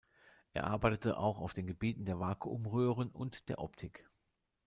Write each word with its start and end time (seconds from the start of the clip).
Er 0.53 0.63
arbeitete 0.63 1.15
auch 1.19 1.37
auf 1.37 1.53
den 1.53 1.67
Gebieten 1.67 2.05
der 2.05 2.19
Vakuumröhren 2.19 3.11
und 3.11 3.49
der 3.49 3.59
Optik. 3.59 4.09